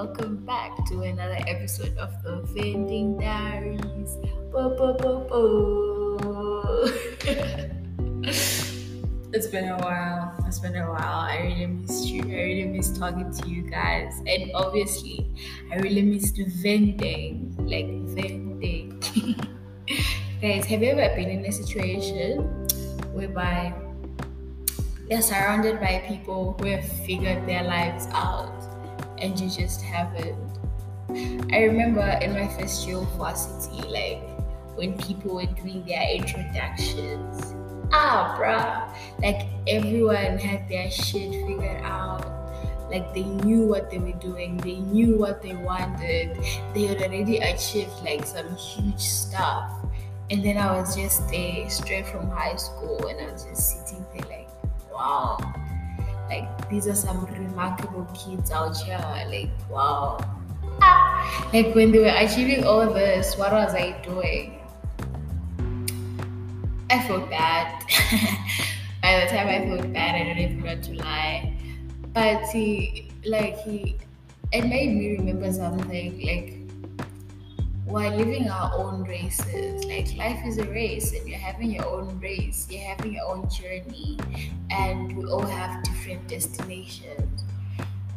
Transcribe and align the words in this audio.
welcome 0.00 0.36
back 0.46 0.72
to 0.86 1.02
another 1.02 1.36
episode 1.46 1.94
of 1.98 2.10
the 2.22 2.40
Venting 2.54 3.18
Diaries. 3.18 4.16
Bo, 4.50 4.74
bo, 4.74 4.94
bo, 4.96 5.26
bo. 5.28 6.84
it's 9.34 9.46
been 9.48 9.68
a 9.68 9.76
while. 9.76 10.32
It's 10.46 10.58
been 10.58 10.76
a 10.76 10.88
while. 10.88 11.28
I 11.28 11.40
really 11.42 11.66
missed 11.66 12.06
you. 12.06 12.22
I 12.22 12.32
really 12.32 12.64
missed 12.64 12.96
talking 12.96 13.30
to 13.30 13.46
you 13.46 13.60
guys. 13.60 14.14
And 14.26 14.50
obviously, 14.54 15.26
I 15.70 15.76
really 15.76 16.00
missed 16.00 16.40
vending. 16.62 17.54
Like, 17.58 17.92
vending. 18.16 19.02
guys, 20.40 20.64
have 20.64 20.82
you 20.82 20.92
ever 20.92 21.14
been 21.14 21.28
in 21.28 21.44
a 21.44 21.52
situation 21.52 22.40
whereby 23.12 23.74
you're 25.10 25.20
surrounded 25.20 25.78
by 25.78 26.02
people 26.08 26.56
who 26.58 26.68
have 26.68 26.88
figured 27.04 27.46
their 27.46 27.64
lives 27.64 28.06
out 28.12 28.59
and 29.20 29.38
you 29.38 29.48
just 29.48 29.82
haven't. 29.82 30.58
I 31.52 31.64
remember 31.64 32.06
in 32.22 32.32
my 32.32 32.48
first 32.48 32.86
year 32.86 32.98
of 32.98 33.08
varsity, 33.16 33.82
like 33.88 34.22
when 34.76 34.96
people 34.98 35.34
were 35.34 35.46
doing 35.46 35.84
their 35.84 36.08
introductions. 36.14 37.54
Ah, 37.92 38.36
bruh, 38.38 38.86
like 39.20 39.48
everyone 39.66 40.38
had 40.38 40.68
their 40.68 40.90
shit 40.90 41.32
figured 41.46 41.82
out. 41.82 42.24
Like 42.90 43.12
they 43.14 43.24
knew 43.24 43.66
what 43.66 43.90
they 43.90 43.98
were 43.98 44.18
doing, 44.18 44.56
they 44.58 44.78
knew 44.78 45.18
what 45.18 45.42
they 45.42 45.54
wanted, 45.54 46.38
they 46.74 46.86
had 46.86 47.02
already 47.02 47.38
achieved 47.38 47.92
like 48.02 48.26
some 48.26 48.56
huge 48.56 49.00
stuff. 49.00 49.70
And 50.30 50.44
then 50.44 50.56
I 50.56 50.78
was 50.78 50.96
just 50.96 51.28
there 51.28 51.68
straight 51.68 52.06
from 52.06 52.30
high 52.30 52.56
school 52.56 53.06
and 53.06 53.20
I 53.20 53.32
was 53.32 53.44
just 53.44 53.86
sitting 53.86 54.04
there 54.14 54.28
like, 54.28 54.48
wow, 54.92 55.38
like 56.30 56.70
these 56.70 56.86
are 56.86 56.94
some 56.94 57.26
remarkable 57.26 58.06
kids 58.14 58.50
out 58.50 58.76
here. 58.76 58.98
Like 59.28 59.50
wow. 59.68 60.18
Like 61.52 61.74
when 61.74 61.92
they 61.92 61.98
were 61.98 62.14
achieving 62.16 62.64
all 62.64 62.86
this, 62.92 63.36
what 63.36 63.52
was 63.52 63.74
I 63.74 64.00
doing? 64.02 64.60
I 66.88 67.02
felt 67.06 67.28
bad. 67.28 67.82
By 69.02 69.20
the 69.20 69.26
time 69.30 69.48
I 69.48 69.66
felt 69.66 69.92
bad, 69.92 70.14
I 70.14 70.24
don't 70.24 70.38
even 70.38 70.62
want 70.62 70.84
to 70.84 70.94
lie. 70.94 71.56
But 72.12 72.48
he, 72.50 73.10
like 73.24 73.58
he, 73.58 73.96
it 74.52 74.62
made 74.66 74.96
me 74.96 75.16
remember 75.16 75.52
something. 75.52 76.20
Like 76.20 76.59
while 77.90 78.16
living 78.16 78.48
our 78.48 78.72
own 78.74 79.02
races. 79.04 79.84
Like 79.84 80.14
life 80.16 80.44
is 80.46 80.58
a 80.58 80.64
race, 80.70 81.12
and 81.12 81.28
you're 81.28 81.38
having 81.38 81.70
your 81.70 81.86
own 81.86 82.18
race, 82.20 82.66
you're 82.70 82.82
having 82.82 83.14
your 83.14 83.26
own 83.26 83.48
journey, 83.50 84.18
and 84.70 85.16
we 85.16 85.24
all 85.26 85.44
have 85.44 85.82
different 85.82 86.26
destinations. 86.28 87.44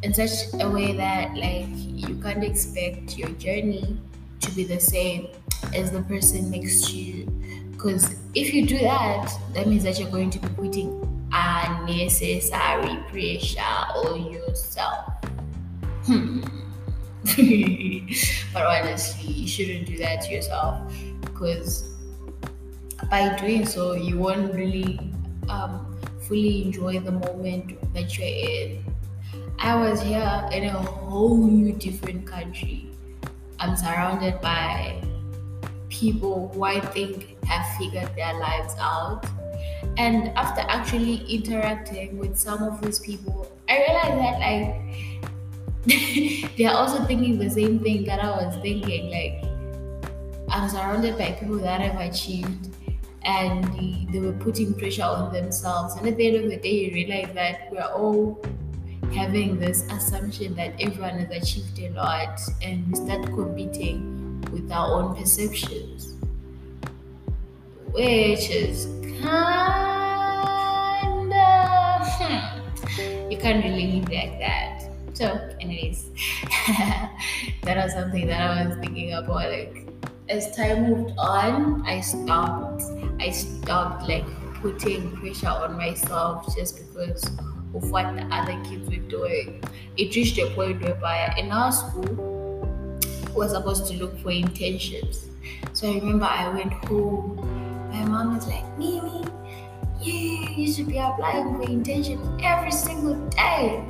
In 0.02 0.14
such 0.14 0.52
a 0.60 0.68
way 0.68 0.96
that 0.96 1.34
like 1.34 1.68
you 1.70 2.14
can't 2.22 2.44
expect 2.44 3.18
your 3.18 3.30
journey 3.30 3.98
to 4.40 4.50
be 4.52 4.64
the 4.64 4.80
same 4.80 5.28
as 5.74 5.90
the 5.90 6.02
person 6.02 6.50
next 6.50 6.90
to 6.90 6.96
you. 6.96 7.26
Because 7.72 8.14
if 8.34 8.54
you 8.54 8.66
do 8.66 8.78
that, 8.78 9.32
that 9.54 9.66
means 9.66 9.82
that 9.84 9.98
you're 9.98 10.10
going 10.10 10.30
to 10.30 10.38
be 10.38 10.48
putting 10.48 11.28
unnecessary 11.32 12.96
pressure 13.10 13.60
on 13.60 14.30
yourself. 14.30 15.12
Hmm. 16.06 16.42
but 18.52 18.66
honestly, 18.66 19.32
you 19.32 19.48
shouldn't 19.48 19.86
do 19.86 19.96
that 19.98 20.22
to 20.22 20.32
yourself 20.32 20.92
because 21.20 21.94
by 23.10 23.34
doing 23.36 23.66
so, 23.66 23.92
you 23.92 24.18
won't 24.18 24.54
really 24.54 25.00
um, 25.48 25.96
fully 26.20 26.62
enjoy 26.62 27.00
the 27.00 27.12
moment 27.12 27.80
that 27.94 28.18
you're 28.18 28.26
in. 28.26 28.84
I 29.58 29.76
was 29.76 30.02
here 30.02 30.48
in 30.52 30.64
a 30.64 30.72
whole 30.72 31.36
new 31.36 31.72
different 31.72 32.26
country. 32.26 32.90
I'm 33.58 33.76
surrounded 33.76 34.40
by 34.40 35.02
people 35.88 36.50
who 36.52 36.64
I 36.64 36.80
think 36.80 37.42
have 37.44 37.66
figured 37.78 38.10
their 38.16 38.34
lives 38.38 38.74
out. 38.78 39.24
And 39.96 40.28
after 40.30 40.62
actually 40.62 41.24
interacting 41.28 42.18
with 42.18 42.36
some 42.36 42.62
of 42.62 42.80
these 42.82 42.98
people, 42.98 43.50
I 43.68 43.78
realized 43.78 44.18
that 44.20 44.40
like 44.40 45.13
they 46.56 46.64
are 46.64 46.76
also 46.76 47.04
thinking 47.04 47.38
the 47.38 47.50
same 47.50 47.80
thing 47.80 48.04
that 48.04 48.20
I 48.20 48.30
was 48.30 48.56
thinking. 48.62 49.10
Like, 49.10 49.44
I'm 50.48 50.68
surrounded 50.68 51.18
by 51.18 51.32
people 51.32 51.58
that 51.58 51.80
have 51.80 52.00
achieved 52.00 52.70
and 53.24 53.64
they 54.12 54.20
were 54.20 54.32
putting 54.32 54.74
pressure 54.74 55.02
on 55.02 55.32
themselves. 55.32 55.96
And 55.96 56.06
at 56.06 56.16
the 56.16 56.26
end 56.26 56.36
of 56.44 56.50
the 56.50 56.56
day, 56.56 56.86
you 56.86 56.94
realize 56.94 57.34
that 57.34 57.68
we're 57.70 57.82
all 57.82 58.42
having 59.14 59.58
this 59.58 59.82
assumption 59.90 60.54
that 60.56 60.74
everyone 60.80 61.18
has 61.18 61.30
achieved 61.30 61.78
a 61.78 61.90
lot 61.90 62.40
and 62.62 62.88
we 62.88 62.94
start 62.94 63.26
competing 63.26 64.40
with 64.52 64.72
our 64.72 65.02
own 65.02 65.14
perceptions, 65.14 66.14
which 67.92 68.48
is 68.50 68.86
kind 69.22 69.32
of, 71.32 72.08
hmm, 72.18 73.30
you 73.30 73.38
can't 73.38 73.64
really 73.64 74.00
like 74.02 74.38
that. 74.38 74.73
So, 75.14 75.26
anyways, 75.60 76.10
that 77.62 77.76
was 77.76 77.92
something 77.92 78.26
that 78.26 78.42
I 78.42 78.66
was 78.66 78.76
thinking 78.78 79.12
about. 79.12 79.48
Like, 79.48 79.86
as 80.28 80.54
time 80.56 80.90
moved 80.90 81.14
on, 81.16 81.86
I 81.86 82.00
stopped. 82.00 82.82
I 83.20 83.30
stopped 83.30 84.08
like 84.08 84.26
putting 84.54 85.16
pressure 85.16 85.46
on 85.46 85.76
myself 85.76 86.52
just 86.56 86.78
because 86.78 87.22
of 87.74 87.90
what 87.92 88.16
the 88.16 88.24
other 88.34 88.60
kids 88.64 88.90
were 88.90 89.08
doing. 89.08 89.62
It 89.96 90.16
reached 90.16 90.36
a 90.38 90.50
point 90.50 90.82
whereby 90.82 91.32
in 91.38 91.52
our 91.52 91.70
school, 91.70 92.98
we 93.28 93.34
were 93.34 93.48
supposed 93.48 93.86
to 93.92 93.94
look 93.96 94.18
for 94.18 94.30
internships. 94.30 95.26
So 95.74 95.92
I 95.92 95.94
remember 95.94 96.24
I 96.24 96.48
went 96.48 96.72
home. 96.86 97.36
My 97.92 98.04
mom 98.04 98.34
was 98.34 98.48
like, 98.48 98.66
Mimi, 98.76 99.22
you 100.02 100.72
should 100.72 100.88
be 100.88 100.98
applying 100.98 101.54
for 101.54 101.66
internships 101.70 102.42
every 102.42 102.72
single 102.72 103.14
day. 103.30 103.84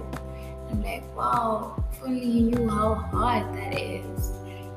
I'm 0.75 0.83
like, 0.83 1.17
wow, 1.17 1.85
if 1.93 2.03
only 2.03 2.25
you 2.25 2.51
knew 2.51 2.69
how 2.69 2.95
hard 2.95 3.47
that 3.55 3.79
is. 3.79 4.33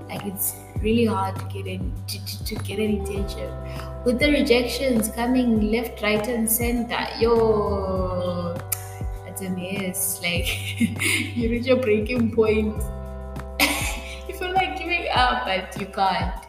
Like 0.07 0.23
it's 0.27 0.55
really 0.79 1.05
hard 1.05 1.35
to 1.39 1.45
get 1.45 1.65
in 1.65 1.91
to, 2.07 2.23
to, 2.23 2.43
to 2.45 2.55
get 2.63 2.77
an 2.77 2.99
internship. 2.99 4.05
With 4.05 4.19
the 4.19 4.29
rejections 4.31 5.09
coming 5.09 5.71
left, 5.71 6.03
right, 6.03 6.25
and 6.27 6.49
center, 6.49 7.07
yo, 7.19 8.53
that's 9.25 9.41
a 9.41 9.49
mess. 9.49 10.21
Like 10.21 10.79
you 11.35 11.49
reach 11.49 11.67
a 11.67 11.75
breaking 11.75 12.35
point. 12.35 12.77
you 14.29 14.35
feel 14.37 14.53
like 14.53 14.77
giving 14.77 15.07
up, 15.15 15.45
but 15.45 15.81
you 15.81 15.87
can't. 15.87 16.45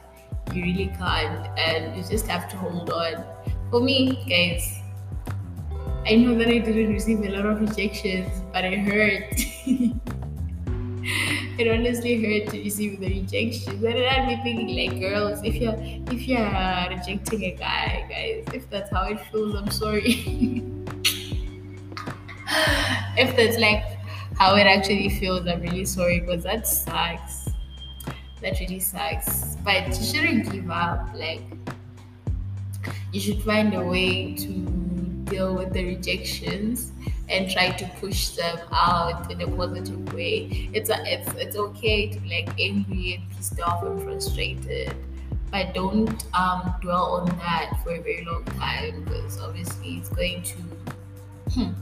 You 0.52 0.62
really 0.62 0.92
can't, 0.98 1.58
and 1.58 1.96
you 1.96 2.02
just 2.02 2.26
have 2.26 2.50
to 2.50 2.56
hold 2.58 2.90
on. 2.90 3.24
For 3.70 3.80
me, 3.80 4.24
guys, 4.28 4.77
I 6.08 6.14
know 6.14 6.34
that 6.38 6.48
I 6.48 6.56
didn't 6.56 6.94
receive 6.94 7.20
a 7.20 7.28
lot 7.28 7.44
of 7.44 7.60
rejections, 7.60 8.32
but 8.50 8.64
it 8.64 8.78
hurt. 8.78 9.28
it 11.58 11.68
honestly 11.68 12.16
hurt 12.16 12.50
to 12.50 12.58
receive 12.58 12.98
the 12.98 13.08
rejections. 13.08 13.84
And 13.84 13.98
had 13.98 14.26
me 14.26 14.40
thinking, 14.42 14.74
like, 14.74 14.98
girls, 15.00 15.42
if 15.44 15.56
you're 15.56 15.76
if 15.78 16.26
you're 16.26 16.48
rejecting 16.88 17.44
a 17.44 17.50
guy, 17.50 18.06
guys, 18.08 18.46
if 18.54 18.70
that's 18.70 18.90
how 18.90 19.02
it 19.02 19.20
feels, 19.30 19.54
I'm 19.54 19.70
sorry. 19.70 20.02
if 23.18 23.36
that's 23.36 23.58
like 23.58 23.84
how 24.38 24.54
it 24.54 24.66
actually 24.66 25.10
feels, 25.10 25.46
I'm 25.46 25.60
really 25.60 25.84
sorry 25.84 26.20
because 26.20 26.44
that 26.44 26.66
sucks. 26.66 27.50
That 28.40 28.58
really 28.60 28.80
sucks. 28.80 29.56
But 29.56 29.88
you 29.88 30.04
shouldn't 30.06 30.50
give 30.50 30.70
up. 30.70 31.10
Like, 31.14 31.42
you 33.12 33.20
should 33.20 33.42
find 33.42 33.74
a 33.74 33.84
way 33.84 34.32
to 34.36 34.87
deal 35.28 35.54
with 35.54 35.72
the 35.72 35.84
rejections 35.84 36.92
and 37.28 37.50
try 37.50 37.70
to 37.70 37.84
push 38.00 38.30
them 38.30 38.58
out 38.72 39.30
in 39.30 39.40
a 39.42 39.48
positive 39.48 40.12
way. 40.14 40.70
It's 40.72 40.90
a, 40.90 40.96
it's 41.04 41.28
it's 41.34 41.56
okay 41.56 42.08
to 42.08 42.20
be 42.20 42.28
like 42.28 42.60
angry 42.60 43.14
and 43.14 43.36
pissed 43.36 43.60
off 43.60 43.82
and 43.84 44.02
frustrated, 44.02 44.94
but 45.50 45.74
don't 45.74 46.24
um, 46.34 46.74
dwell 46.80 47.20
on 47.20 47.26
that 47.38 47.78
for 47.84 47.92
a 47.92 48.00
very 48.00 48.24
long 48.24 48.44
time 48.44 49.04
because 49.04 49.40
obviously 49.40 49.98
it's 49.98 50.08
going 50.08 50.42
to 50.42 50.56
hmm, 51.52 51.72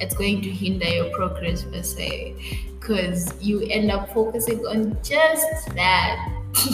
it's 0.00 0.14
going 0.14 0.40
to 0.42 0.50
hinder 0.50 0.88
your 0.88 1.10
progress 1.10 1.64
per 1.64 1.82
se 1.82 2.34
because 2.80 3.34
you 3.42 3.60
end 3.68 3.90
up 3.90 4.12
focusing 4.14 4.60
on 4.66 4.96
just 5.02 5.74
that. 5.74 6.34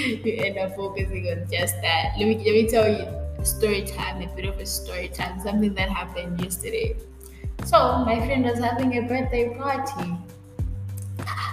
you 0.00 0.34
end 0.38 0.58
up 0.58 0.74
focusing 0.74 1.28
on 1.28 1.46
just 1.50 1.74
that. 1.82 2.14
Let 2.18 2.28
me 2.28 2.36
let 2.36 2.44
me 2.44 2.68
tell 2.68 2.88
you 2.88 3.19
story 3.46 3.82
time, 3.82 4.22
a 4.22 4.26
bit 4.34 4.44
of 4.44 4.58
a 4.58 4.66
story 4.66 5.08
time, 5.08 5.40
something 5.40 5.74
that 5.74 5.88
happened 5.88 6.40
yesterday. 6.40 6.96
So, 7.64 8.04
my 8.04 8.16
friend 8.24 8.44
was 8.44 8.58
having 8.58 8.96
a 8.96 9.02
birthday 9.02 9.56
party. 9.56 10.16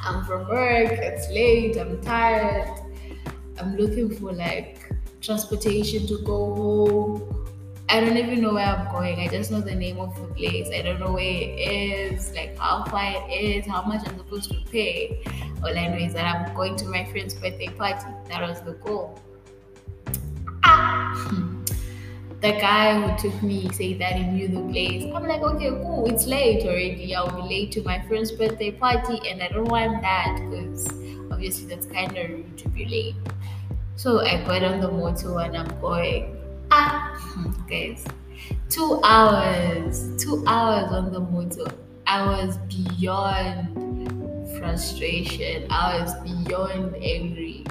I'm 0.03 0.23
from 0.25 0.47
work, 0.47 0.91
it's 0.91 1.29
late, 1.29 1.77
I'm 1.77 2.01
tired. 2.01 2.69
I'm 3.59 3.75
looking 3.75 4.09
for 4.09 4.31
like 4.31 4.79
transportation 5.21 6.07
to 6.07 6.19
go 6.23 6.55
home. 6.55 7.47
I 7.89 8.01
don't 8.01 8.17
even 8.17 8.41
know 8.41 8.53
where 8.53 8.65
I'm 8.65 8.91
going. 8.91 9.19
I 9.19 9.27
just 9.29 9.49
know 9.49 9.61
the 9.61 9.73
name 9.73 9.99
of 9.99 10.13
the 10.15 10.27
place. 10.33 10.69
I 10.73 10.81
don't 10.81 10.99
know 10.99 11.13
where 11.13 11.23
it 11.23 11.59
is, 11.59 12.33
like 12.33 12.57
how 12.57 12.83
far 12.85 13.29
it 13.29 13.31
is, 13.31 13.65
how 13.65 13.81
much 13.83 14.07
I'm 14.07 14.17
supposed 14.17 14.51
to 14.51 14.59
pay. 14.71 15.23
All 15.63 15.77
I 15.77 15.87
know 15.87 15.97
is 15.97 16.13
that 16.13 16.25
I'm 16.25 16.53
going 16.53 16.75
to 16.77 16.85
my 16.85 17.05
friend's 17.05 17.33
birthday 17.33 17.69
party. 17.69 18.05
That 18.27 18.41
was 18.41 18.61
the 18.61 18.73
goal. 18.73 19.19
The 22.41 22.51
guy 22.51 23.01
who 23.01 23.17
took 23.17 23.41
me 23.41 23.67
said 23.73 23.99
that 23.99 24.13
he 24.13 24.23
knew 24.23 24.47
the 24.47 24.61
place. 24.71 25.11
I'm 25.13 25.27
like, 25.27 25.41
okay, 25.41 25.69
cool. 25.69 26.05
It's 26.07 26.27
late 26.27 26.63
already. 26.65 27.15
I'll 27.15 27.31
be 27.35 27.41
late 27.41 27.71
to 27.73 27.81
my 27.83 27.99
friend's 28.07 28.31
birthday 28.31 28.71
party, 28.71 29.19
and 29.27 29.41
I 29.41 29.47
don't 29.47 29.65
want 29.65 30.01
that 30.03 30.39
because 30.49 30.87
obviously 31.31 31.65
that's 31.65 31.87
kind 31.87 32.15
of 32.15 32.29
rude 32.29 32.57
to 32.59 32.69
be 32.69 32.85
late. 32.85 33.15
So 33.95 34.21
I 34.21 34.43
got 34.43 34.63
on 34.63 34.79
the 34.79 34.91
motor 34.91 35.39
and 35.39 35.57
I'm 35.57 35.81
going 35.81 36.37
Ah, 36.69 37.15
guys, 37.69 38.05
two 38.69 38.99
hours, 39.03 40.11
two 40.17 40.43
hours 40.45 40.91
on 40.91 41.11
the 41.13 41.19
motor. 41.19 41.71
I 42.05 42.25
was 42.25 42.57
beyond 42.57 43.86
frustration. 44.57 45.67
I 45.69 46.01
was 46.01 46.13
beyond 46.21 46.95
angry. 46.95 47.65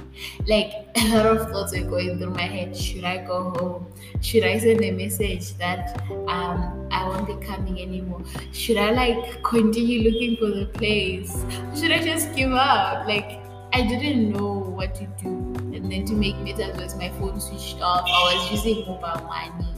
Like 0.46 0.72
a 0.96 1.14
lot 1.14 1.26
of 1.26 1.50
thoughts 1.50 1.76
were 1.76 1.84
going 1.84 2.18
through 2.18 2.30
my 2.30 2.42
head. 2.42 2.76
Should 2.76 3.04
I 3.04 3.18
go 3.24 3.50
home? 3.50 3.86
Should 4.20 4.44
I 4.44 4.58
send 4.58 4.82
a 4.82 4.90
message 4.92 5.54
that 5.58 6.02
um 6.28 6.88
I 6.90 7.06
won't 7.06 7.26
be 7.26 7.46
coming 7.46 7.80
anymore? 7.80 8.22
Should 8.52 8.76
I 8.76 8.90
like 8.90 9.42
continue 9.42 10.10
looking 10.10 10.36
for 10.36 10.46
the 10.46 10.66
place? 10.66 11.44
Should 11.78 11.92
I 11.92 12.02
just 12.02 12.34
give 12.34 12.52
up? 12.52 13.06
Like 13.06 13.40
I 13.72 13.82
didn't 13.86 14.32
know 14.32 14.54
what 14.76 14.94
to 14.94 15.06
do. 15.22 15.28
And 15.74 15.92
then 15.92 16.06
to 16.06 16.14
make 16.14 16.38
matters 16.38 16.76
worse, 16.78 16.96
my 16.96 17.10
phone 17.10 17.40
switched 17.40 17.80
off. 17.82 18.04
I 18.06 18.34
was 18.34 18.50
using 18.50 18.86
mobile 18.86 19.26
money. 19.26 19.76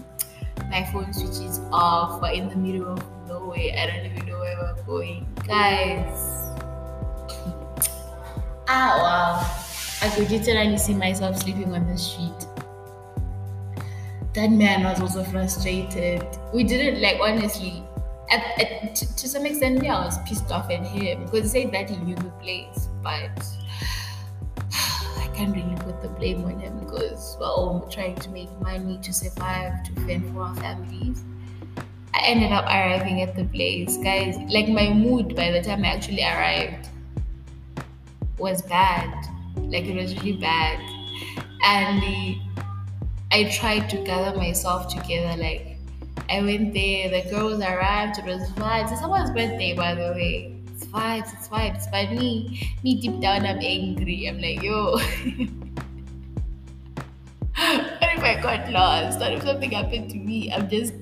My 0.71 0.85
phone 0.93 1.13
switches 1.13 1.61
off. 1.73 2.23
We're 2.23 2.33
in 2.33 2.49
the 2.49 2.57
middle 2.57 2.93
of 2.93 3.03
nowhere. 3.27 3.75
I 3.77 3.87
don't 3.87 4.07
even 4.07 4.27
know 4.27 4.39
where 4.39 4.57
we're 4.57 4.83
going. 4.85 5.27
Guys. 5.47 6.38
Ah, 8.69 8.99
wow. 9.03 9.59
I 10.01 10.09
could 10.15 10.31
literally 10.31 10.79
see 10.79 10.95
myself 10.95 11.39
sleeping 11.39 11.75
on 11.75 11.87
the 11.89 11.99
street. 11.99 12.47
That 14.35 14.53
man 14.53 14.85
was 14.85 15.01
also 15.01 15.25
frustrated. 15.25 16.25
We 16.55 16.63
didn't, 16.63 17.03
like, 17.03 17.19
honestly, 17.21 17.83
at, 18.31 18.61
at, 18.61 18.95
to, 18.95 19.17
to, 19.17 19.29
some 19.29 19.47
extent, 19.47 19.83
yeah, 19.83 19.97
I 19.97 20.05
was 20.05 20.19
pissed 20.19 20.51
off 20.53 20.71
at 20.71 20.87
him 20.87 21.25
because 21.25 21.53
he 21.53 21.63
said 21.63 21.73
that 21.73 21.91
he 21.91 21.97
knew 21.97 22.15
the 22.15 22.31
place, 22.41 22.89
but 23.03 23.43
I 24.73 25.29
can't 25.35 25.57
really 25.57 25.77
put 25.77 26.01
the 26.03 26.09
blame 26.09 26.45
on 26.45 26.61
him 26.61 26.79
because 26.79 27.37
we're 27.41 27.47
all 27.47 27.89
trying 27.91 28.17
to 28.17 28.31
make 28.31 28.51
money 28.61 28.99
to 29.03 29.13
survive, 29.13 29.83
to 29.85 29.93
fend 30.07 30.33
for 30.33 30.43
our 30.43 30.55
families. 30.57 31.25
I 32.15 32.21
ended 32.25 32.53
up 32.53 32.67
arriving 32.67 33.23
at 33.23 33.35
the 33.35 33.45
place, 33.45 33.97
guys. 33.97 34.37
Like 34.49 34.69
my 34.69 34.93
mood 34.93 35.35
by 35.35 35.51
the 35.51 35.63
time 35.63 35.85
I 35.85 35.89
actually 35.89 36.23
arrived 36.23 36.88
was 38.39 38.63
bad. 38.63 39.13
Like 39.57 39.85
it 39.85 39.97
was 39.97 40.15
really 40.17 40.39
bad, 40.39 40.79
and 41.65 42.03
I 43.31 43.51
tried 43.53 43.91
to 43.91 43.99
gather 44.05 44.37
myself 44.37 44.95
together. 44.95 45.37
Like 45.41 45.79
I 46.31 46.41
went 46.41 46.75
there, 46.75 47.11
the 47.11 47.29
girls 47.31 47.61
arrived. 47.61 48.19
It 48.19 48.25
was 48.25 48.51
fun. 48.53 48.87
It's 48.87 49.01
someone's 49.01 49.31
birthday, 49.31 49.75
by 49.75 49.95
the 49.95 50.13
way 50.13 50.61
It's 50.75 50.85
vibes, 50.87 51.33
it's 51.35 51.49
vibes. 51.49 51.91
But 51.91 52.13
me, 52.13 52.75
me 52.85 53.01
deep 53.01 53.21
down, 53.21 53.47
I'm 53.47 53.59
angry. 53.61 54.27
I'm 54.27 54.41
like, 54.41 54.63
yo. 54.63 54.93
what 54.99 55.03
if 57.57 58.23
I 58.23 58.41
got 58.41 58.71
lost? 58.71 59.21
What 59.21 59.33
if 59.33 59.43
something 59.43 59.71
happened 59.71 60.11
to 60.11 60.17
me? 60.17 60.53
I'm 60.53 60.69
just, 60.69 60.95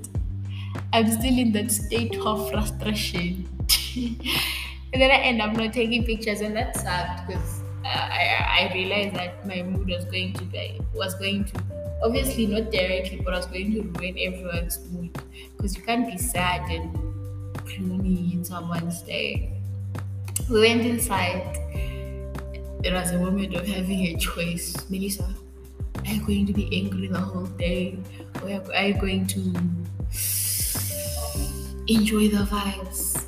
I'm 0.93 1.11
still 1.11 1.39
in 1.39 1.53
that 1.53 1.71
state 1.71 2.17
of 2.17 2.51
frustration. 2.51 3.49
and 4.93 5.03
then 5.03 5.11
I 5.11 5.17
end 5.17 5.43
up 5.43 5.53
not 5.53 5.73
taking 5.73 6.05
pictures, 6.05 6.41
and 6.41 6.57
that 6.57 6.77
sucked 6.77 7.27
because 7.27 7.63
uh, 7.85 7.89
I, 7.89 8.69
I 8.69 8.75
realized 8.75 9.17
that 9.17 9.47
my 9.47 9.63
mood 9.63 9.89
was 9.89 10.05
going 10.05 10.33
to 10.35 10.45
be, 10.45 10.81
was 10.95 11.15
going 11.15 11.45
to 11.47 11.63
obviously 12.03 12.47
not 12.47 12.71
directly, 12.71 13.21
but 13.25 13.35
I 13.35 13.39
was 13.39 13.47
going 13.47 13.73
to 13.73 13.83
ruin 13.83 14.17
everyone's 14.19 14.79
mood 14.91 15.19
because 15.57 15.77
you 15.77 15.83
can't 15.83 16.07
be 16.07 16.19
sad 16.19 16.71
and 16.71 16.93
gloomy 17.65 18.33
in 18.33 18.45
someone's 18.45 19.03
day. 19.03 19.53
We 20.51 20.61
went 20.61 20.83
inside. 20.83 21.59
It 22.85 22.93
was 22.93 23.11
a 23.11 23.19
moment 23.19 23.55
of 23.55 23.67
having 23.67 24.07
a 24.07 24.17
choice. 24.17 24.89
Melissa, 24.89 25.35
are 26.05 26.13
you 26.13 26.25
going 26.25 26.47
to 26.47 26.53
be 26.53 26.69
angry 26.73 27.09
the 27.09 27.19
whole 27.19 27.47
day? 27.47 27.99
Or 28.43 28.63
are 28.73 28.87
you 28.87 28.95
going 28.95 29.27
to 29.27 29.41
enjoy 31.89 32.29
the 32.29 32.45
vibes? 32.45 33.26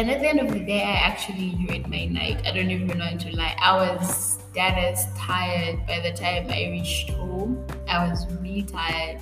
And 0.00 0.10
at 0.10 0.20
the 0.20 0.28
end 0.30 0.40
of 0.40 0.50
the 0.50 0.60
day, 0.60 0.82
I 0.82 0.92
actually 0.92 1.52
enjoyed 1.52 1.86
my 1.86 2.06
night. 2.06 2.40
I 2.46 2.52
don't 2.52 2.70
even 2.70 2.96
know 2.96 3.04
how 3.04 3.18
to 3.18 3.36
lie. 3.36 3.54
I 3.60 3.76
was 3.76 4.38
that 4.54 4.78
as 4.78 5.06
tired 5.14 5.86
by 5.86 6.00
the 6.00 6.10
time 6.10 6.48
I 6.48 6.70
reached 6.70 7.10
home. 7.10 7.62
I 7.86 8.08
was 8.08 8.26
really 8.40 8.62
tired. 8.62 9.20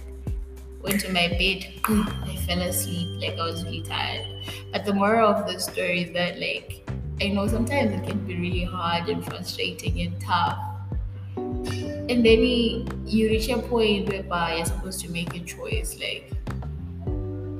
Went 0.80 1.00
to 1.00 1.12
my 1.12 1.26
bed, 1.30 1.66
I 1.88 2.36
fell 2.46 2.62
asleep. 2.62 3.20
Like 3.20 3.40
I 3.40 3.42
was 3.42 3.64
really 3.64 3.82
tired. 3.82 4.24
But 4.70 4.84
the 4.84 4.94
moral 4.94 5.28
of 5.28 5.52
the 5.52 5.58
story 5.58 6.02
is 6.02 6.12
that 6.12 6.38
like 6.38 6.88
I 7.20 7.26
know 7.26 7.48
sometimes 7.48 8.00
it 8.00 8.06
can 8.06 8.24
be 8.24 8.36
really 8.36 8.62
hard 8.62 9.08
and 9.08 9.24
frustrating 9.24 10.00
and 10.00 10.20
tough. 10.20 10.60
And 11.36 12.24
then 12.24 12.38
you 13.04 13.28
reach 13.28 13.48
a 13.48 13.58
point 13.58 14.10
whereby 14.10 14.58
you're 14.58 14.66
supposed 14.66 15.00
to 15.00 15.10
make 15.10 15.34
a 15.34 15.40
choice. 15.40 15.98
Like, 15.98 16.30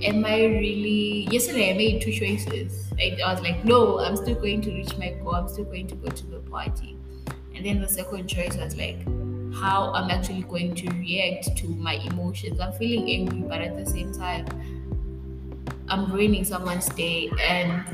am 0.02 0.24
I 0.24 0.44
really? 0.44 1.28
Yesterday 1.30 1.70
I 1.70 1.76
made 1.76 2.02
two 2.02 2.12
choices. 2.12 2.92
I, 2.98 3.16
I 3.24 3.32
was 3.32 3.42
like, 3.42 3.64
no, 3.64 4.00
I'm 4.00 4.16
still 4.16 4.34
going 4.34 4.60
to 4.62 4.70
reach 4.70 4.96
my 4.96 5.10
goal. 5.10 5.34
I'm 5.34 5.48
still 5.48 5.64
going 5.64 5.86
to 5.88 5.94
go 5.96 6.08
to 6.08 6.26
the 6.26 6.38
party. 6.40 6.96
And 7.54 7.66
then 7.66 7.80
the 7.80 7.88
second 7.88 8.28
choice 8.28 8.56
was 8.56 8.76
like, 8.76 9.04
how 9.54 9.92
I'm 9.92 10.10
actually 10.10 10.42
going 10.42 10.74
to 10.76 10.90
react 10.90 11.56
to 11.56 11.68
my 11.68 11.94
emotions. 11.94 12.60
I'm 12.60 12.72
feeling 12.72 13.10
angry, 13.10 13.48
but 13.48 13.60
at 13.60 13.76
the 13.76 13.90
same 13.90 14.12
time, 14.12 14.46
I'm 15.88 16.12
ruining 16.12 16.44
someone's 16.44 16.86
day 16.90 17.30
and 17.40 17.84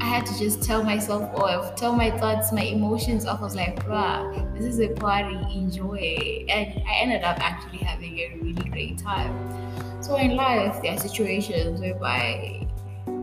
I 0.00 0.04
had 0.04 0.24
to 0.26 0.38
just 0.38 0.62
tell 0.62 0.82
myself 0.82 1.34
off, 1.34 1.74
tell 1.76 1.92
my 1.92 2.10
thoughts, 2.18 2.52
my 2.52 2.62
emotions 2.62 3.26
off. 3.26 3.40
I 3.40 3.44
was 3.44 3.56
like, 3.56 3.84
bruh, 3.84 4.54
this 4.54 4.64
is 4.64 4.80
a 4.80 4.88
party, 4.88 5.36
enjoy. 5.54 6.46
And 6.48 6.82
I 6.88 7.00
ended 7.00 7.24
up 7.24 7.38
actually 7.40 7.78
having 7.78 8.18
a 8.18 8.38
really 8.40 8.70
great 8.70 8.96
time. 8.96 9.57
So 10.00 10.16
in 10.16 10.36
life, 10.36 10.80
there 10.80 10.94
are 10.94 10.98
situations 10.98 11.80
whereby 11.80 12.66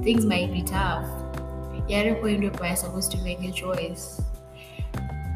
things 0.04 0.26
might 0.26 0.52
be 0.52 0.62
tough. 0.62 1.08
You're 1.88 2.00
at 2.00 2.08
a 2.08 2.16
point 2.16 2.42
where 2.60 2.68
you're 2.68 2.76
supposed 2.76 3.12
to 3.12 3.18
make 3.20 3.42
a 3.44 3.52
choice. 3.52 4.22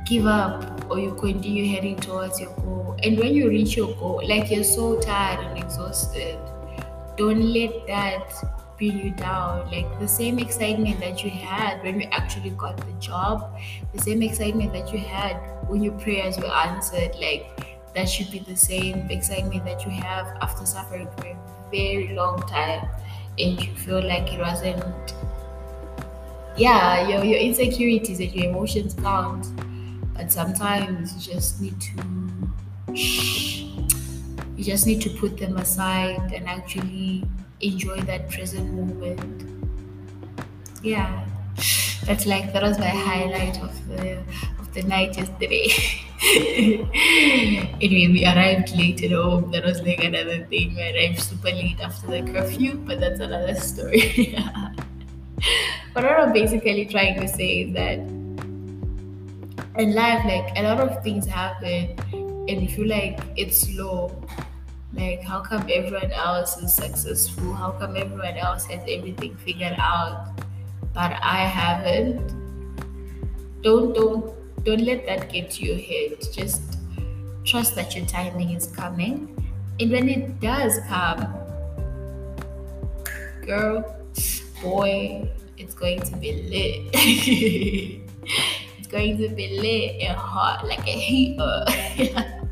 Give 0.06 0.26
up 0.26 0.90
or 0.90 1.00
you 1.00 1.14
continue 1.16 1.74
heading 1.74 1.96
towards 1.96 2.40
your 2.42 2.54
goal. 2.56 2.98
And 3.04 3.18
when 3.18 3.34
you 3.34 3.48
reach 3.48 3.78
your 3.78 3.96
goal, 3.96 4.22
like 4.28 4.52
you're 4.52 4.64
so 4.64 5.00
tired 5.00 5.46
and 5.46 5.58
exhausted, 5.58 6.38
don't 7.16 7.54
let 7.54 7.88
that 7.88 8.34
bring 8.78 8.98
you 8.98 9.12
down. 9.12 9.70
Like 9.72 10.00
the 10.00 10.08
same 10.08 10.40
excitement 10.40 11.00
that 11.00 11.24
you 11.24 11.30
had 11.30 11.82
when 11.84 12.02
you 12.02 12.08
actually 12.12 12.50
got 12.52 12.78
the 12.78 12.94
job, 13.00 13.58
the 13.94 14.02
same 14.02 14.24
excitement 14.24 14.74
that 14.74 14.92
you 14.92 15.00
had 15.00 15.36
when 15.70 15.84
your 15.84 15.94
prayers 16.00 16.38
were 16.38 16.52
answered, 16.52 17.16
like 17.20 17.69
that 17.96 18.08
should 18.08 18.32
be 18.32 18.40
the 18.40 18.56
same 18.56 19.10
excitement 19.10 19.66
that 19.66 19.86
you 19.86 19.92
have 19.92 20.28
after 20.42 20.66
suffering 20.66 21.08
for 21.18 21.28
a 21.28 21.38
very 21.72 22.14
long 22.14 22.40
time 22.48 22.88
and 23.38 23.62
you 23.62 23.74
feel 23.76 24.02
like 24.06 24.32
it 24.34 24.40
wasn't 24.40 25.14
yeah, 26.60 27.08
your, 27.08 27.24
your 27.24 27.40
insecurities 27.40 28.20
and 28.20 28.34
your 28.34 28.50
emotions 28.52 28.94
count. 28.94 29.48
But 30.14 30.32
sometimes 30.32 31.14
you 31.16 31.34
just 31.34 31.62
need 31.62 31.80
to 31.80 32.96
shh. 32.96 33.64
You 34.58 34.66
just 34.66 34.86
need 34.86 35.02
to 35.02 35.10
put 35.10 35.38
them 35.38 35.56
aside 35.58 36.34
and 36.34 36.48
actually 36.50 37.24
enjoy 37.62 38.02
that 38.02 38.30
present 38.30 38.74
moment. 38.74 39.72
Yeah, 40.84 41.26
that's 42.04 42.26
like 42.26 42.52
that 42.52 42.62
was 42.62 42.78
my 42.78 42.88
highlight 42.88 43.62
of 43.64 43.88
the 43.88 44.18
of 44.60 44.74
the 44.74 44.84
night 44.84 45.18
yesterday. 45.18 45.70
anyway, 47.82 48.14
we 48.14 48.26
arrived 48.26 48.76
late 48.76 49.04
at 49.04 49.12
home. 49.12 49.52
That 49.52 49.64
was 49.64 49.82
like 49.82 50.04
another 50.04 50.46
thing. 50.46 50.76
We 50.76 50.82
arrived 50.82 51.20
super 51.20 51.52
late 51.52 51.80
after 51.80 52.08
the 52.08 52.32
curfew, 52.32 52.76
but 52.86 53.00
that's 53.00 53.20
another 53.20 53.56
story. 53.72 54.36
but 55.94 56.04
what 56.04 56.20
I'm 56.20 56.34
basically 56.34 56.86
trying 56.86 57.20
to 57.20 57.28
say 57.28 57.62
is 57.62 57.74
that 57.74 58.00
in 59.80 59.94
life, 59.94 60.26
like 60.26 60.58
a 60.58 60.64
lot 60.64 60.80
of 60.80 61.04
things 61.04 61.26
happen, 61.26 61.96
and 62.14 62.64
if 62.64 62.78
you 62.78 62.86
like 62.86 63.20
it's 63.38 63.62
slow 63.62 64.12
like, 64.94 65.22
how 65.22 65.42
come 65.42 65.62
everyone 65.72 66.12
else 66.12 66.58
is 66.58 66.74
successful? 66.74 67.54
How 67.54 67.72
come 67.72 67.96
everyone 67.96 68.38
else 68.38 68.66
has 68.66 68.82
everything 68.88 69.36
figured 69.38 69.76
out, 69.78 70.34
but 70.94 71.14
I 71.22 71.46
haven't? 71.46 72.34
Don't 73.62 73.94
don't 73.94 74.34
don't 74.64 74.82
let 74.82 75.06
that 75.06 75.30
get 75.30 75.52
to 75.52 75.66
your 75.66 75.78
head. 75.78 76.18
Just 76.34 76.79
trust 77.50 77.74
that 77.74 77.96
your 77.96 78.06
timing 78.06 78.52
is 78.52 78.68
coming, 78.68 79.36
And 79.80 79.92
when 79.92 80.08
it 80.10 80.40
does 80.40 80.78
come, 80.88 81.34
girl, 83.42 83.96
boy, 84.62 85.32
it's 85.58 85.74
going 85.74 86.02
to 86.02 86.16
be 86.18 86.34
lit. 86.52 86.90
it's 88.78 88.88
going 88.88 89.18
to 89.18 89.30
be 89.30 89.58
lit 89.58 90.02
and 90.02 90.18
hot 90.18 90.68
like 90.68 90.86
a 90.86 90.92
heater. 90.92 91.66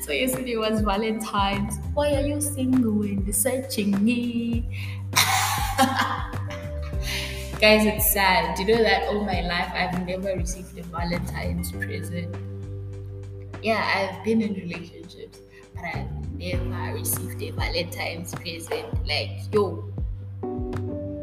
so 0.00 0.12
yesterday 0.12 0.56
was 0.56 0.80
Valentine's. 0.80 1.76
Why 1.92 2.14
are 2.14 2.24
you 2.24 2.40
single 2.40 3.02
and 3.02 3.34
searching 3.34 4.02
me? 4.02 4.70
Guys, 7.60 7.84
it's 7.84 8.12
sad. 8.12 8.56
Do 8.56 8.62
you 8.62 8.76
know 8.76 8.82
that 8.84 9.08
all 9.08 9.24
my 9.24 9.42
life 9.42 9.72
I've 9.74 10.06
never 10.06 10.36
received 10.36 10.78
a 10.78 10.82
Valentine's 10.84 11.72
present? 11.72 12.53
Yeah, 13.64 13.80
I've 13.80 14.22
been 14.22 14.42
in 14.42 14.52
relationships, 14.52 15.38
but 15.74 15.84
I've 15.84 16.34
never 16.36 16.92
received 16.92 17.40
a 17.40 17.50
Valentine's 17.52 18.34
present. 18.34 19.08
Like, 19.08 19.30
yo, 19.54 19.90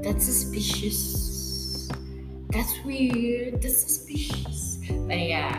that's 0.02 0.26
suspicious. 0.26 1.88
That's 2.50 2.74
weird. 2.84 3.62
That's 3.62 3.84
suspicious. 3.84 4.80
But 4.90 5.20
yeah, 5.20 5.54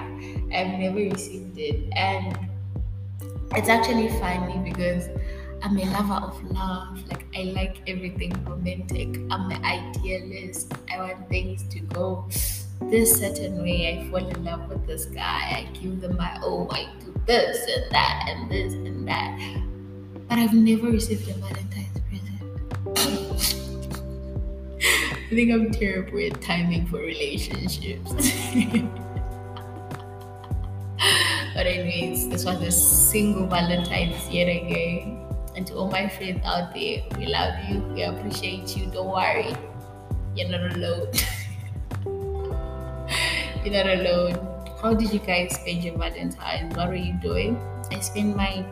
I've 0.53 0.77
never 0.81 0.97
received 0.97 1.57
it. 1.57 1.89
And 1.93 2.37
it's 3.55 3.69
actually 3.69 4.09
funny 4.19 4.69
because 4.69 5.09
I'm 5.63 5.79
a 5.79 5.85
lover 5.85 6.15
of 6.15 6.51
love. 6.51 7.09
Like 7.09 7.27
I 7.37 7.45
like 7.55 7.77
everything 7.87 8.33
romantic. 8.45 9.21
I'm 9.31 9.53
an 9.53 9.65
idealist. 9.65 10.75
I 10.93 10.99
want 10.99 11.29
things 11.29 11.63
to 11.69 11.79
go 11.79 12.29
this 12.91 13.19
certain 13.19 13.63
way. 13.63 13.99
I 13.99 14.11
fall 14.11 14.27
in 14.27 14.45
love 14.45 14.69
with 14.69 14.87
this 14.87 15.07
guy. 15.07 15.67
I 15.67 15.69
give 15.73 16.01
them 16.01 16.17
my 16.17 16.39
oh, 16.43 16.69
I 16.71 16.89
do 17.01 17.13
this 17.27 17.67
and 17.69 17.91
that 17.93 18.25
and 18.29 18.51
this 18.51 18.73
and 18.75 19.09
that. 19.09 19.39
But 20.29 20.39
I've 20.39 20.55
never 20.55 20.91
received 20.91 21.29
a 21.29 21.35
Valentine's 21.35 22.01
present. 22.09 22.43
I 25.33 25.35
think 25.35 25.53
I'm 25.53 25.71
terrible 25.71 26.19
at 26.21 26.41
timing 26.43 26.87
for 26.87 26.99
relationships. 26.99 28.11
but 31.55 31.67
anyways, 31.67 32.29
this 32.29 32.45
was 32.45 32.61
a 32.63 32.71
single 32.71 33.47
Valentine's 33.47 34.29
yet 34.31 34.49
again. 34.49 35.19
And 35.55 35.67
to 35.67 35.75
all 35.75 35.91
my 35.91 36.09
friends 36.09 36.41
out 36.45 36.73
there, 36.75 37.03
we 37.19 37.27
love 37.27 37.55
you, 37.69 37.81
we 37.95 38.03
appreciate 38.03 38.77
you. 38.77 38.87
Don't 38.87 39.09
worry, 39.09 39.55
you're 40.35 40.49
not 40.49 40.73
alone. 40.77 41.13
you're 43.65 43.75
not 43.75 43.87
alone. 43.87 44.35
How 44.81 44.95
did 44.95 45.13
you 45.13 45.21
guys 45.21 45.55
spend 45.55 45.85
your 45.85 45.97
Valentine's? 45.97 46.77
What 46.77 46.89
were 46.89 46.95
you 46.95 47.15
doing? 47.15 47.57
I 47.91 48.01
spent 48.01 48.37
my 48.37 48.65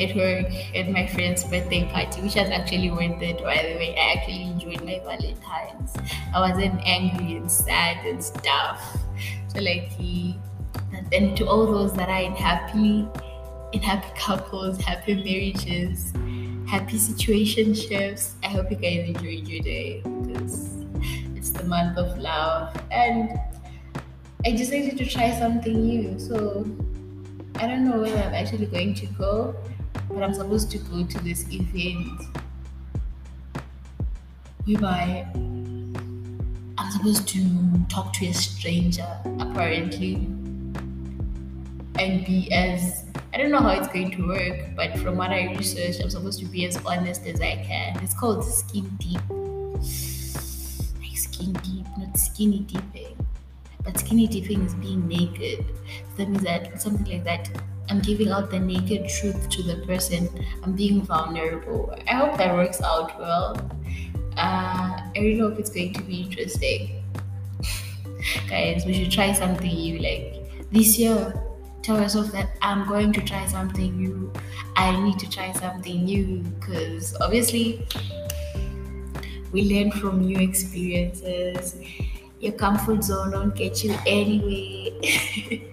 at 0.00 0.14
work 0.14 0.52
at 0.74 0.90
my 0.90 1.06
friend's 1.06 1.42
birthday 1.44 1.88
party, 1.90 2.20
which 2.20 2.34
was 2.34 2.50
actually 2.50 2.90
worth 2.90 3.20
it, 3.22 3.38
by 3.42 3.56
the 3.56 3.74
way. 3.76 3.96
I 3.96 4.14
actually 4.14 4.42
enjoyed 4.42 4.84
my 4.84 5.00
Valentine's. 5.04 5.94
I 6.34 6.40
wasn't 6.40 6.80
angry 6.84 7.36
and 7.36 7.50
sad 7.50 8.04
and 8.04 8.22
stuff. 8.22 8.98
So 9.48 9.60
like 9.60 9.88
he 9.88 10.38
and 11.12 11.36
to 11.36 11.46
all 11.46 11.66
those 11.66 11.92
that 11.94 12.08
are 12.08 12.22
in 12.22 12.34
happy 12.34 13.08
in 13.72 13.82
happy 13.82 14.08
couples, 14.18 14.80
happy 14.80 15.14
marriages, 15.14 16.12
happy 16.68 16.98
situationships. 16.98 18.32
I 18.42 18.48
hope 18.48 18.70
you 18.70 18.76
guys 18.76 19.08
enjoyed 19.08 19.48
your 19.48 19.62
day 19.62 20.02
because 20.04 20.85
it's 21.46 21.56
the 21.56 21.64
month 21.68 21.96
of 21.96 22.18
love. 22.18 22.76
And 22.90 23.38
I 24.44 24.50
decided 24.50 24.98
to 24.98 25.06
try 25.06 25.30
something 25.38 25.80
new. 25.80 26.18
So 26.18 26.66
I 27.56 27.66
don't 27.66 27.88
know 27.88 28.00
where 28.00 28.16
I'm 28.24 28.34
actually 28.34 28.66
going 28.66 28.94
to 28.94 29.06
go, 29.06 29.54
but 30.08 30.22
I'm 30.22 30.34
supposed 30.34 30.70
to 30.72 30.78
go 30.78 31.04
to 31.04 31.18
this 31.24 31.46
event 31.52 32.20
whereby 34.64 35.26
I'm 36.78 36.90
supposed 36.90 37.28
to 37.28 37.44
talk 37.88 38.12
to 38.14 38.26
a 38.26 38.34
stranger, 38.34 39.08
apparently, 39.38 40.14
and 41.98 42.26
be 42.26 42.50
as 42.52 43.04
I 43.32 43.38
don't 43.38 43.50
know 43.50 43.60
how 43.60 43.70
it's 43.78 43.88
going 43.88 44.10
to 44.12 44.26
work, 44.26 44.74
but 44.74 44.98
from 44.98 45.16
what 45.16 45.30
I 45.30 45.54
researched, 45.56 46.00
I'm 46.02 46.08
supposed 46.08 46.40
to 46.40 46.46
be 46.46 46.64
as 46.64 46.78
honest 46.86 47.26
as 47.26 47.40
I 47.40 47.56
can. 47.56 48.02
It's 48.02 48.14
called 48.14 48.42
skin 48.44 48.88
deep. 48.98 49.20
Skinny 52.36 52.58
dipping. 52.58 53.16
But 53.82 53.98
skinny 53.98 54.26
dipping 54.26 54.62
is 54.66 54.74
being 54.74 55.08
naked. 55.08 55.64
So 56.10 56.16
that 56.16 56.28
means 56.28 56.42
that 56.44 56.82
something 56.82 57.10
like 57.10 57.24
that. 57.24 57.48
I'm 57.88 58.00
giving 58.00 58.28
out 58.28 58.50
the 58.50 58.58
naked 58.58 59.08
truth 59.08 59.48
to 59.48 59.62
the 59.62 59.76
person. 59.86 60.28
I'm 60.62 60.74
being 60.74 61.00
vulnerable. 61.00 61.96
I 62.06 62.14
hope 62.14 62.36
that 62.36 62.52
works 62.54 62.82
out 62.82 63.18
well. 63.18 63.56
Uh, 64.36 65.00
I 65.00 65.12
really 65.16 65.38
hope 65.38 65.58
it's 65.58 65.70
going 65.70 65.94
to 65.94 66.02
be 66.02 66.22
interesting. 66.22 67.02
Guys, 68.50 68.84
we 68.84 68.92
should 68.92 69.10
try 69.10 69.32
something 69.32 69.74
new. 69.74 69.98
Like 69.98 70.70
this 70.70 70.98
year, 70.98 71.42
tell 71.82 71.98
yourself 71.98 72.32
that 72.32 72.50
I'm 72.60 72.86
going 72.86 73.14
to 73.14 73.22
try 73.22 73.46
something 73.46 73.96
new. 73.96 74.30
I 74.76 75.00
need 75.00 75.18
to 75.20 75.30
try 75.30 75.52
something 75.52 76.04
new 76.04 76.42
because 76.60 77.16
obviously 77.18 77.86
we 79.52 79.62
learn 79.72 79.90
from 79.90 80.20
new 80.20 80.38
experiences. 80.38 81.76
Your 82.40 82.52
comfort 82.52 83.02
zone 83.02 83.30
don't 83.30 83.54
get 83.54 83.82
you 83.82 83.96
anyway. 84.06 85.70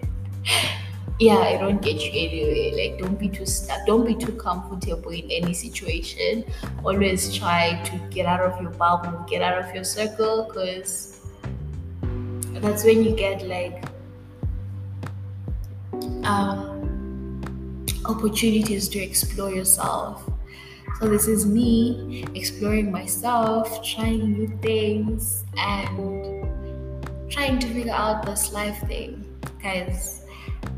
yeah, 1.20 1.44
it 1.44 1.58
don't 1.58 1.82
get 1.82 2.00
you 2.02 2.10
anyway. 2.10 2.90
Like 2.90 2.98
don't 2.98 3.18
be 3.18 3.28
too 3.28 3.46
stuck. 3.46 3.86
Don't 3.86 4.06
be 4.06 4.14
too 4.14 4.32
comfortable 4.32 5.10
in 5.10 5.30
any 5.30 5.52
situation. 5.52 6.44
Always 6.84 7.34
try 7.34 7.82
to 7.84 7.98
get 8.10 8.26
out 8.26 8.40
of 8.40 8.60
your 8.60 8.70
bubble, 8.70 9.24
get 9.28 9.42
out 9.42 9.58
of 9.58 9.74
your 9.74 9.84
circle, 9.84 10.46
because 10.48 11.20
that's 12.54 12.84
when 12.84 13.04
you 13.04 13.14
get 13.14 13.46
like 13.46 13.84
um, 16.24 17.84
opportunities 18.06 18.88
to 18.88 18.98
explore 18.98 19.50
yourself. 19.50 20.30
So, 21.00 21.08
this 21.08 21.26
is 21.26 21.44
me 21.44 22.24
exploring 22.34 22.90
myself, 22.90 23.84
trying 23.84 24.32
new 24.32 24.48
things, 24.62 25.44
and 25.58 26.33
trying 27.34 27.58
to 27.58 27.66
figure 27.66 27.92
out 27.92 28.24
this 28.24 28.52
life 28.52 28.78
thing. 28.86 29.24
Guys, 29.60 30.22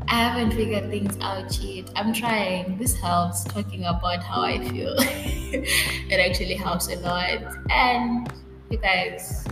I 0.07 0.15
haven't 0.15 0.53
figured 0.53 0.89
things 0.89 1.15
out 1.21 1.55
yet. 1.59 1.91
I'm 1.95 2.11
trying. 2.13 2.79
This 2.79 2.95
helps 2.99 3.43
talking 3.43 3.85
about 3.85 4.23
how 4.23 4.41
I 4.41 4.57
feel. 4.67 4.95
it 4.97 6.19
actually 6.19 6.55
helps 6.55 6.87
a 6.87 6.95
lot. 6.95 7.53
And 7.69 8.27
you 8.71 8.79
guys, 8.79 9.45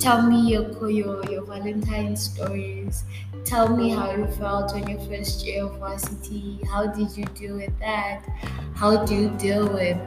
tell 0.00 0.28
me 0.28 0.50
your 0.50 0.90
your, 0.90 1.24
your 1.30 1.44
Valentine 1.44 2.16
stories. 2.16 3.04
Tell 3.44 3.76
me 3.76 3.90
how 3.90 4.10
you 4.16 4.26
felt 4.32 4.74
on 4.74 4.88
your 4.88 4.98
first 5.06 5.46
year 5.46 5.62
of 5.62 5.78
varsity. 5.78 6.58
How 6.68 6.88
did 6.88 7.16
you 7.16 7.24
deal 7.36 7.56
with 7.58 7.78
that? 7.78 8.26
How 8.74 9.04
do 9.04 9.14
you 9.14 9.28
deal 9.38 9.68
with 9.72 10.00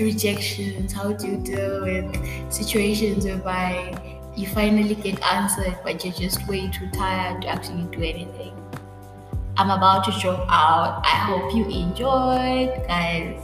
rejections? 0.00 0.94
How 0.94 1.12
do 1.12 1.26
you 1.26 1.36
deal 1.36 1.82
with 1.82 2.50
situations 2.50 3.26
whereby 3.26 4.13
you 4.36 4.46
finally 4.48 4.94
get 4.94 5.22
answered, 5.22 5.78
but 5.84 6.04
you're 6.04 6.14
just 6.14 6.46
way 6.48 6.68
too 6.70 6.88
tired 6.90 7.42
to 7.42 7.48
actually 7.48 7.84
do 7.84 8.02
anything? 8.02 8.52
I'm 9.56 9.70
about 9.70 10.04
to 10.04 10.10
drop 10.20 10.40
out. 10.48 11.02
I 11.04 11.16
hope 11.30 11.54
you 11.54 11.64
enjoyed, 11.66 12.86
guys. 12.88 13.40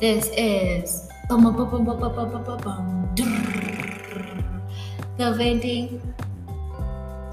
This 0.00 0.30
is 0.36 1.08
the 5.16 5.32
venting 5.32 6.00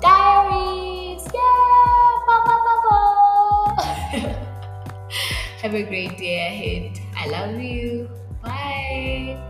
Diaries! 0.01 1.25
Yeah! 1.33 1.77
Have 5.61 5.73
a 5.73 5.83
great 5.83 6.17
day 6.17 6.47
ahead. 6.47 6.99
I 7.17 7.27
love 7.27 7.59
you. 7.59 8.09
Bye. 8.43 9.46